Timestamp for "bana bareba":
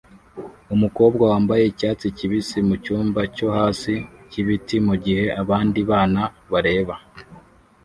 5.91-6.95